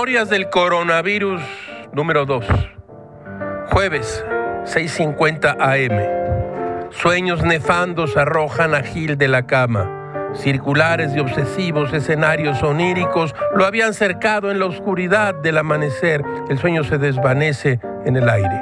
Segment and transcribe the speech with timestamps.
[0.00, 1.42] Memorias del coronavirus
[1.92, 2.46] número 2.
[3.70, 4.24] Jueves,
[4.64, 6.90] 6.50 am.
[6.90, 10.30] Sueños nefandos arrojan a Gil de la cama.
[10.32, 16.24] Circulares y obsesivos escenarios oníricos lo habían cercado en la oscuridad del amanecer.
[16.48, 18.58] El sueño se desvanece en el aire.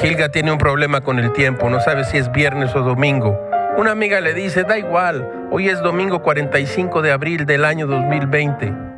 [0.00, 3.38] Gilga tiene un problema con el tiempo, no sabe si es viernes o domingo.
[3.78, 8.90] Una amiga le dice, da igual, hoy es domingo 45 de abril del año 2020.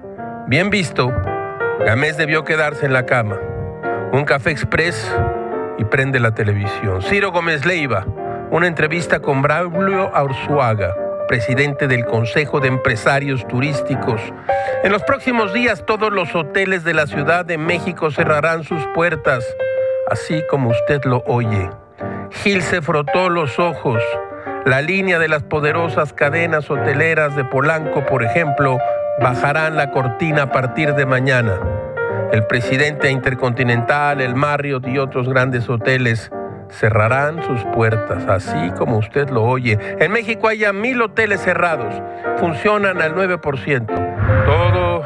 [0.46, 1.12] Bien visto,
[1.80, 3.38] Gamés debió quedarse en la cama.
[4.12, 5.14] Un café express
[5.78, 7.02] y prende la televisión.
[7.02, 8.06] Ciro Gómez Leiva,
[8.50, 10.94] una entrevista con Braulio Arzuaga,
[11.28, 14.20] presidente del Consejo de Empresarios Turísticos.
[14.84, 19.44] En los próximos días todos los hoteles de la Ciudad de México cerrarán sus puertas
[20.12, 21.70] así como usted lo oye.
[22.30, 24.02] Gil se frotó los ojos.
[24.64, 28.78] La línea de las poderosas cadenas hoteleras de Polanco, por ejemplo,
[29.20, 31.58] bajarán la cortina a partir de mañana.
[32.32, 36.30] El presidente Intercontinental, el Marriott y otros grandes hoteles
[36.70, 39.78] cerrarán sus puertas, así como usted lo oye.
[39.98, 41.94] En México hay ya mil hoteles cerrados,
[42.38, 43.86] funcionan al 9%.
[44.46, 45.04] Todo,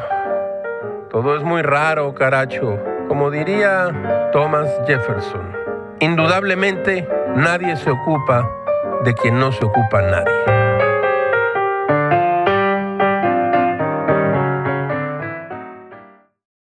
[1.09, 2.79] todo es muy raro, caracho.
[3.09, 5.51] Como diría Thomas Jefferson,
[5.99, 8.49] indudablemente nadie se ocupa
[9.03, 10.56] de quien no se ocupa nadie.